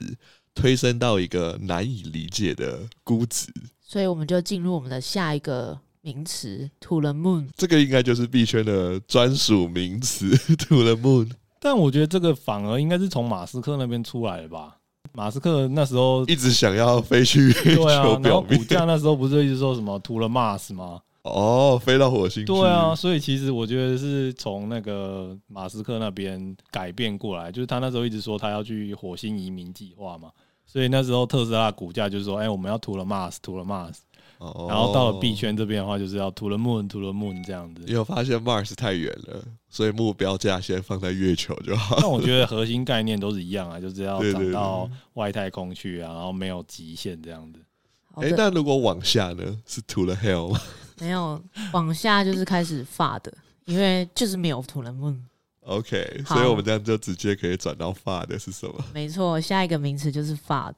[0.53, 3.47] 推升到一个难以理解的估值。
[3.81, 7.47] 所以我们就进入我们的下一个名词 “to the moon”。
[7.55, 11.29] 这个应该就是币圈的专属名词 “to the moon”。
[11.59, 14.77] 但我觉得这个反而应该是从马斯克那边出来的吧。
[15.13, 17.83] 马斯克那时候一直想要飞去月球
[18.17, 21.01] 表面，对啊， 然后股价那时候不是一直说什么 “to the Mars” 吗？
[21.23, 22.43] 哦，飞到火星？
[22.45, 30.31] 对啊，所以其实我觉得是从那个马斯克那边改变过来，就是他那时候一直说他要去火星移民计划嘛，
[30.65, 33.97] 所以那时候特斯拉股价就是说，哎，我们要 “to the Mars”，“to the Mars”。
[34.39, 37.83] 然后到了币圈这边的话，就是要 to the moon，to the moon 这样子。
[37.85, 41.97] 你有发现 Mars 太远了，所以目标价先放在月球就好。
[42.01, 47.59] 但我觉得核心概念都是一样啊，就是要涨到外太空去啊，然后没有极限这样子。
[48.15, 49.59] 哎、欸，那如果往下呢？
[49.67, 50.59] 是 to the hell 吗？
[51.01, 51.43] 没有，
[51.73, 53.31] 往下就是开始 FUD，
[53.65, 55.17] 因为就是没有 to the moon。
[55.61, 58.85] OK，所以我们这样就直接可以转到 FUD 是什么？
[58.93, 60.75] 没错，下一个名词就是 FUD。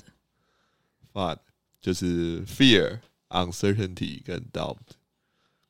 [1.14, 1.38] FUD
[1.82, 3.00] 就是 fear。
[3.34, 4.78] uncertainty 跟 doubt，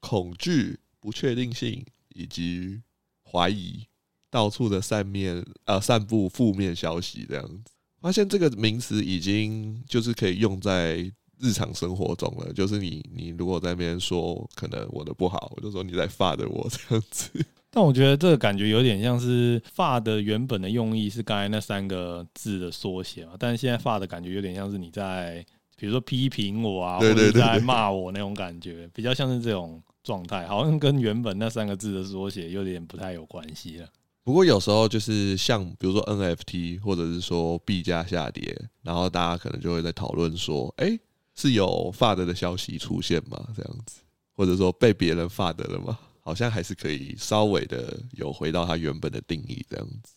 [0.01, 2.81] 恐惧、不确定性以及
[3.23, 3.87] 怀疑，
[4.29, 11.09] 到处的散面呃散布负面消息这样子，发现这个名词已经就是可以用在
[11.43, 12.51] 日常生活中了。
[12.53, 17.29] 就是你你如果在那边说可能我的不好，我就说你在 FUD 我这样子。
[17.69, 25.45] 但我觉得这个感觉有点像是 FUD 原本的用意是刚才那三个字的缩写嘛，但是现在 FUD 的感觉有点像是你在。
[25.75, 33.87] 比如说批评我啊，或者在骂我那种感觉，比较像是这种状态，好像跟原本那三个字的缩写有点不太有关系了。
[34.23, 40.97] 不过有时候就是像比如说 NFT，或者是说币价下跌，然后大家可能就会在讨论说，哎，
[41.35, 43.47] 是有 FUD 的消息出现吗？
[43.55, 44.01] 这样子，
[44.33, 45.99] 或者说被别人 FUD 了吗？
[46.19, 50.13] 好像还是可以稍微的有回到它原本的定义这样子。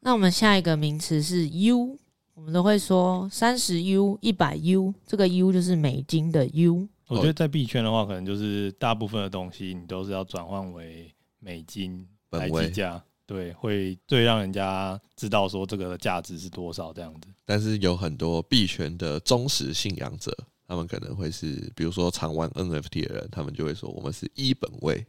[0.00, 1.98] 那我们下一个名词是 U。
[2.34, 6.88] 我们都会说三十 U、一百 U，这个 U 就是美金的 U。
[7.06, 17.28] 我觉得在币圈的话，可能就是大部分的东西你都是要转换为美金来计价，对，会最让人家知道说这个价值是多少这样子。
[17.44, 20.30] 但是有很多币圈的忠实信仰者，
[20.66, 25.06] 他们可能会是，比如说常玩 NFT 的人，他们就会说我们是一本位，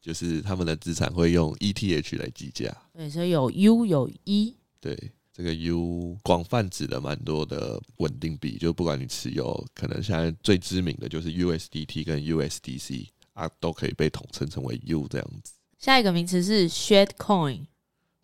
[0.00, 2.74] 就是他们的资产会用 ETH 来计价。
[2.94, 4.56] 对，所以有 U 有 E。
[4.80, 5.12] 对。
[5.30, 15.52] 这个 U 广泛指的蛮多的稳定币，就不管你持有，可能现在最知名的就是 USDT 跟 USDC 啊，都可以被统称成为 U 这样子。
[15.78, 17.66] 下一个名词是 Shit Coin，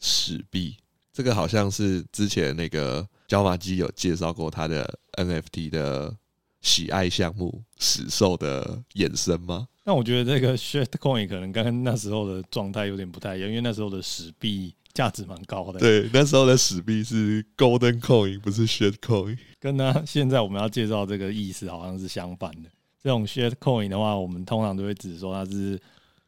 [0.00, 0.76] 史币。
[1.12, 6.16] 这个好像是之前那个椒麻鸡有介绍过他的 NFT 的
[6.60, 9.68] 喜爱项目史兽的衍生吗？
[9.84, 14.74] 那我觉得这个 Shit Coin 可能跟那时候的状态有点不太一样，因为那时候的史币。
[14.94, 22.70] 价值蛮高的，对，那时候的史币是 Golden Coin，不是 Shit Coin，跟他现在我们要介绍这个意思好像是相反的。
[23.02, 25.76] 这种 Shit Coin 的话，我们通常都会指说它是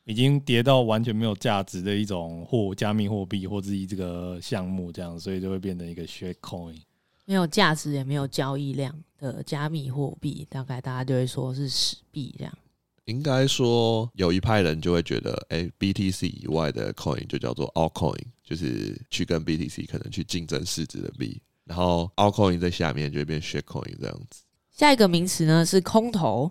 [0.07, 6.77] 已经跌到完全没有价值的一种货加密货币或者一这个项目这样，所以就会变成一个 Shit Coin，
[7.25, 12.59] 没有价值也没有交易量的加密货币，大概大家就会说是史币这样。
[13.07, 24.43] 应该说，有一派人就会觉得，哎、欸，BTC 以外的 coin 就叫做 altcoin，就是去跟 BTC 可能去竞争市值的币，然后 altcoin 在下面就会变 shitcoin 这样子。
[24.73, 26.51] 下一个名词呢是空投，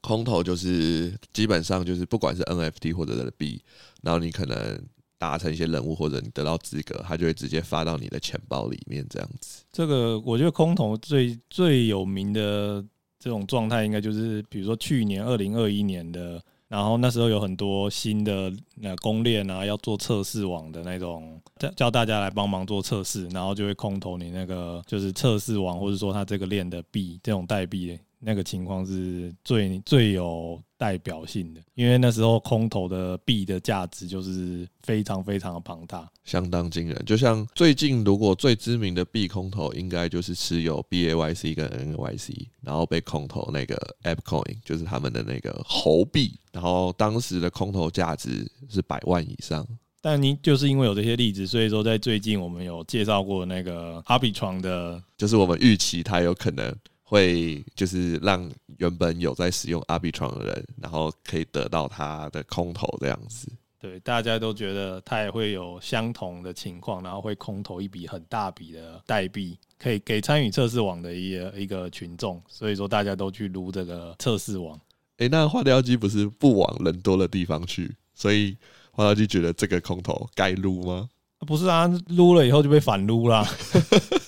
[0.00, 3.62] 空投就是基本上就是不管是 NFT 或者是币，
[4.02, 4.82] 然后你可能
[5.18, 9.64] 达成一些任务或者你得到资格，它就会直接发到你的钱包里面这样子。
[9.72, 12.84] 这个我觉得空投最最有名的。
[13.22, 18.50] 这种状态应该就是，比如说去年二零二一年的，然后那时候有很多新的
[18.82, 28.00] 呃公链啊，要做测试网的那种，叫叫大家来帮忙做测试，然后就会空投你那个就是测试网，或者说它这个链的币这种代币。
[28.20, 37.02] 那个情况是最最有代表性的，因为那时候空投的币的价值就是非常非常的庞大，相当惊人。
[37.06, 49.66] 就像最近，如果最知名的币空投，应该就是持有 BAYC 跟 NYC，然后被空投那个 AppCoin，就是他们的那个猴币，然后当时的空投价值是百万以上。
[50.02, 56.74] 但您就是因为有这些例子，所以说在最近我们有介绍过那个 Arbitrum 的，就是我们预期它有可能
[57.10, 63.50] 会就是让原本有在使用 Arbitrum 的人，然后可以得到它的空投这样子。
[63.80, 74.78] 对，大家都觉得它也会有相同的情况，然后会空投一笔很大笔的代币，可以给参与测试网的一个一个群众，所以说大家都去撸这个测试网。
[75.16, 78.56] 诶，那花雕鸡不是不往人多的地方去，所以
[78.92, 81.08] 花雕鸡觉得这个空投该撸吗？
[81.44, 83.44] 不是啊，撸了以后就被反撸了。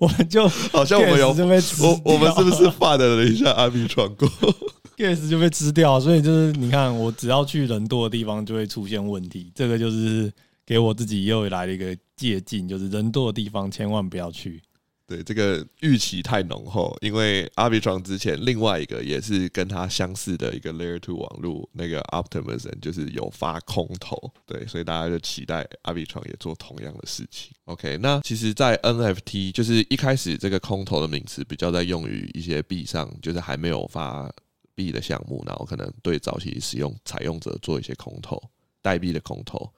[0.02, 4.26] 我们就好像我们有我我们是不是犯了一下阿米闯过？
[4.96, 9.52] gas 就被吃掉，所以就是你看，我只要去人多的地方就会出现问题。
[9.54, 10.32] 这个就是
[10.64, 14.62] 给我自己又来了一个借鉴，就是人多的地方千万不要去。
[15.10, 27.50] 对，这个预期太浓厚，因为 Arbitrum 之前另外一个也是跟它相似的一个 Layer Two 网络，那个 Optimism 就是有发空投，对，所以大家就期待 Arbitrum 也做同样的事情。
[27.64, 34.32] OK，那其实，在 NFT 就是一开始这个空投的名词比较在用于一些币上，就是还没有发。
[34.72, 38.42] 币的项目，然后可能对早期使用采用者做一些空投
[38.80, 39.70] 代币的空投，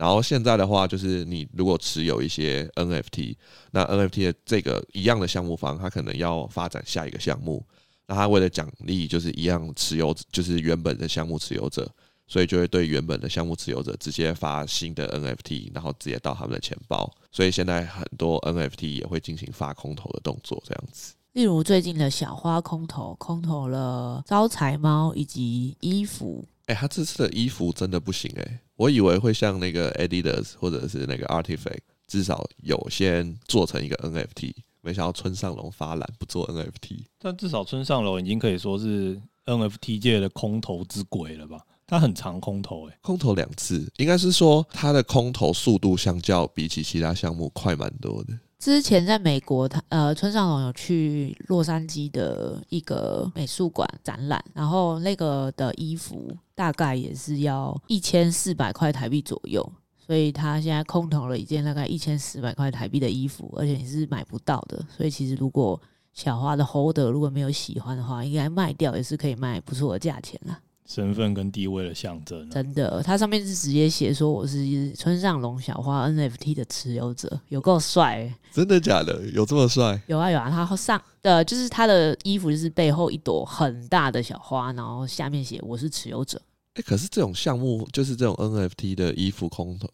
[0.00, 3.36] 然后现在的话，就是你如果持有一些 NFT，
[3.70, 7.62] 那 NFT 的这个一样的项目方，他可能要发展下一个项目，
[8.06, 11.86] 那他为了奖励就是一样持有，就是原本的项目持有者，
[12.26, 21.12] 所以就会对原本的项目持有者直接发新的 NFT，然后直接到他们的钱包，所以现在很多 NFT 也会进行发空投的动作，这样子。
[21.34, 26.42] 例如最近的小花空投，空投了招财猫以及衣服。
[26.70, 37.06] 哎、欸，他这次的衣服真的不行哎、欸，我以为会像那个 Adidas 或者是那个 Artifact，至少有先做成一个 NFT，没想到村上隆发懒不做 NFT。
[37.18, 41.60] 但至少村上隆已经可以说是 NFT 界的空投之鬼了吧？
[41.88, 48.38] 他很长空投哎、欸，空投两次，应该是说他的空投速度相较比起其他项目快蛮多的。
[48.60, 65.80] 之前在美国，他呃村上隆有去洛杉矶的一个美术馆展览，然后那个的衣服大概也是要一千四百块台币左右，所以他现在空投了一件大概一千四百块台币的衣服，而且你是买不到的，所以其实如果
[66.12, 70.60] 小花的 holder 如果没有喜欢的话，应该卖掉也是可以卖不错的价钱啦。
[70.92, 78.28] 身份跟地位的象征，真的，它上面是直接写说我是村上龙小花 NFT 的持有者，有够帅！
[78.50, 79.24] 真的假的？
[79.28, 80.02] 有这么帅？
[80.08, 86.42] 有啊有啊，他上的就是他的衣服就是背后一朵很大的小花，然后下面写我是持有者。
[86.74, 89.88] 哎，可是这种项目就是这种 NFT 的衣服空投，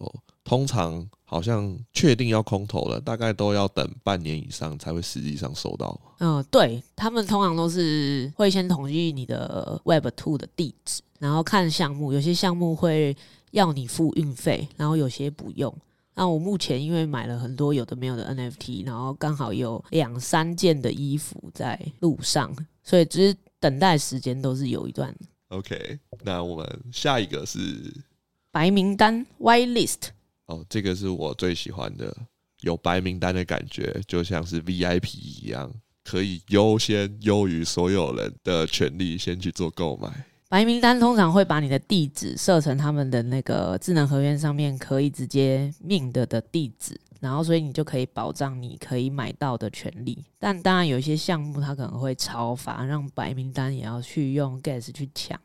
[0.47, 6.01] 通常好像确定要空投了，大概都要等半年以上才会实际上收到。
[6.21, 13.17] 嗯，对，他们通常都是会先统计你的 Web Two 的地址，然后看项目，有些项目会
[13.51, 15.77] 要你付运费，然后有些不用。
[16.15, 25.13] 那我目前因为买了很多有的没有的 NFT，然后刚好有两三件的衣服在路上，所以只是等待时间都是有一段。
[25.49, 27.93] OK，那我们下一个是
[28.53, 30.11] 白名单 （White List）。
[30.47, 32.17] 哦，这个是我最喜欢的，
[32.61, 35.73] 有白名单的感觉，就像是 VIP 一样，
[36.05, 40.09] 可以优先优于所有人的权利，先去做购买。
[40.49, 47.01] 白名单通常会把你的地址设成他们的那个智能合约上面可以直接 mint 的地址。
[47.19, 55.41] 然后，所以你就可以保障你可以买到的权利，但当然有一些项目它可能会超发，让白名单也要去用 gas 去抢。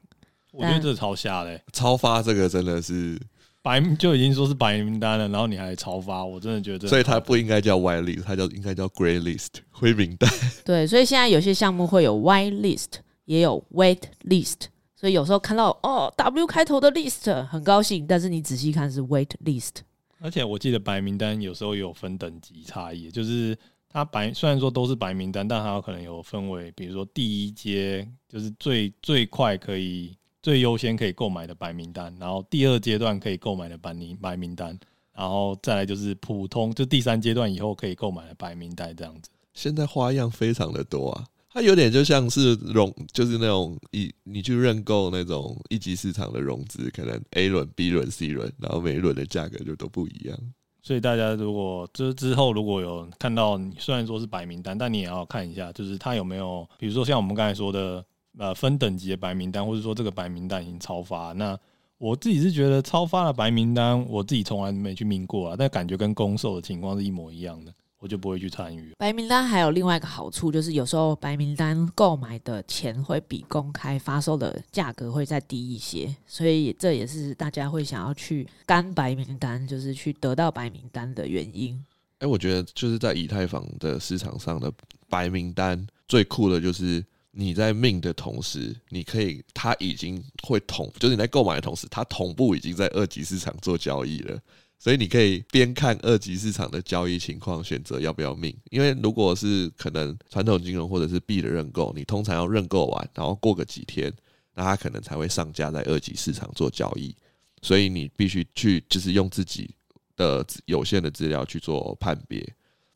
[0.52, 1.64] 我觉得这超瞎嘞、欸！
[1.72, 3.18] 超发这个真的是
[3.64, 6.88] 白就已经说是白名单了，然后你还超发，我真的觉得。
[6.88, 10.30] 所以它不应该叫 white list，它叫应该叫 grey list 灰名单。
[10.66, 12.94] 对，所以现在有些项目会有 white list，
[13.26, 14.64] 也有 wait list，
[14.96, 19.82] 所以有时候看到哦 W 开头的 list 很高兴，但是你仔细看是 wait list。
[20.20, 23.58] 而且我记得白名单有时候有分等级差异，就是
[23.90, 34.78] 它白虽然说都是白名单，但它有可能有分为，比如说第一阶就是最最快可以最优先可以购买的白名单，然后第二阶段可以购买的白名白名单，
[35.14, 39.30] 然后再来就是普通，就第三阶段以后可以购买的白名单这样子。
[39.54, 41.26] 现在花样非常的多啊。
[41.54, 50.38] 它有点就像是融，就是那种一你去认购那种一级市场的融资，可能 A 轮、B 轮、C 轮，然后每一轮的价格就都不一样。
[50.82, 58.04] 所以大家如果这之后如果有看到，你虽然说是白名单，但你也要看一下，就是它有没有，比如说像我们刚才说的，
[58.38, 61.34] 呃，分等级的白名单，或者说这个白名单已经超发。
[61.34, 61.58] 那
[61.98, 67.74] 我自己是觉得超发的白名单，我自己从来没去命过啊，但感觉跟公售的情况是一模一样的。
[68.00, 68.92] 我就不会去参与。
[68.98, 81.76] 白名单还有另外一个好处，就是有时候白名单购买的钱会比公开发售的价格会再低一些，所以这也是大家会想要去干白名单，就是去得到白名单的原因。
[82.14, 84.74] 哎、欸，我觉得就是在以太坊的市场上的
[85.08, 94.40] 白名单最酷的就是你在命的同时，你可以它已经会同，就是你在购买的同时，它同步已经在二级市场做交易了。
[94.78, 98.52] 所以你可以边看二级市场的交易情况，选择要不要命。
[98.72, 104.12] 因为如果是可能传统金融或者是币的认购，你通常要认购完，然后过个几天，
[104.56, 107.16] 那它可能才会上架在二级市场做交易。
[107.62, 109.70] 所以你必须去，就是用自己
[110.16, 112.44] 的有限的资料去做判别。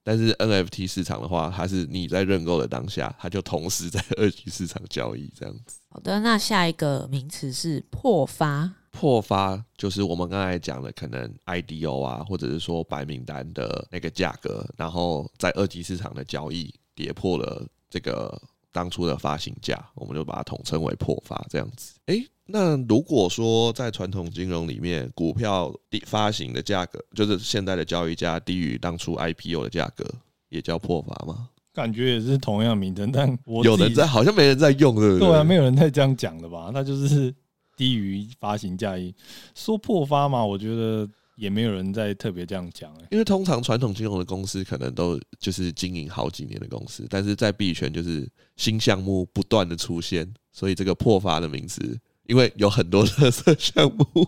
[0.05, 5.79] 但是 NFT 市场的话，它是你在认购的当下，它就同时在二级市场交易这样子。
[5.89, 8.71] 好的，那下一个名词是破发。
[8.91, 18.39] 破发就是我们刚才讲的，可能 IDO 啊，或者是说白名单的那个价格，然后在二级市场的交易跌破了这个
[18.71, 21.95] 当初的发行价，我们就把它统称为破发这样子。
[22.05, 30.05] 诶，那如果说在传统金融里面，股票低发行的价格，就是现在的交易价低于当初 IPO 的价格，
[30.49, 31.49] 也叫破发吗？
[31.73, 35.27] 感觉也是同样名称，但我有人在，好像没人在用，对不对？
[35.27, 36.71] 对啊，没有人在这样讲的吧？
[36.73, 37.33] 那就是。
[37.77, 39.13] 低于发行价一
[39.53, 48.25] 说破发嘛，我觉得也没有人在特别这样讲，因为通常传统金融的公司可能都就是经营好几年的公司，但是在币圈就是
[48.55, 54.27] 新项目不断的出现，所以这个破发的名词，因为有很多特色项目，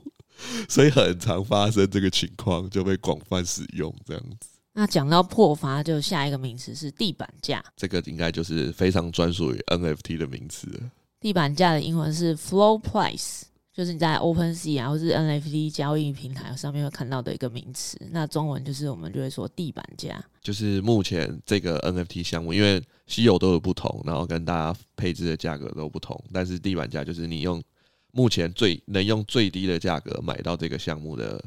[0.70, 4.50] 所以很常发生这个情况，就被广泛使用这样子。
[4.74, 10.92] 那讲到破发，就下一个名词是地板价，这个应该就是非常专属于 NFT 的名词了。
[11.20, 13.42] 地板价的英文是 floor price，
[13.74, 17.98] 就是你在 OpenSea 啊，或是 NFT 交易平台上面会看到的一个名词。
[18.12, 27.60] 那中文就是我们就会说地板价，就是目前这个 NFT 项目，因为稀有都有不同，然后跟大家配置的价格都不同，但是地板价就是你用
[28.18, 31.40] 目前最能用最低的价格买到这个项目的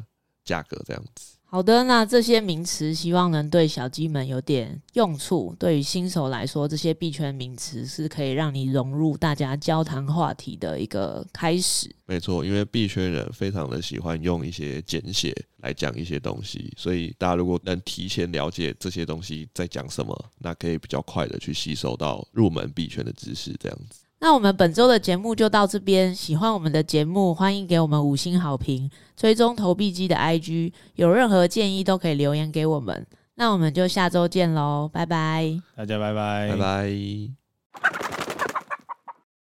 [0.44, 1.34] 价格这样子。
[1.52, 5.52] 好的，那这些名词希望能对小鸡们有点用处。
[5.58, 11.92] 对于新手来说，这些币圈名词是可以让你融入大家交谈话题的一个开始。
[12.06, 23.99] 没错，因为币圈人非常的喜欢用一些简写来讲一些东西，所以大家如果能提前了解这些东西在讲什么，那可以比较快的去吸收到入门币圈的知识，这样子。
[24.22, 26.14] 那我们本周的节目就到这边。
[26.14, 33.06] 喜欢我们的节目，欢迎给我们五星好评，追踪投币机的 IG，有任何建议都可以留言给我们。
[33.36, 38.09] 那我们就下周见喽，拜拜，大家拜拜，拜拜。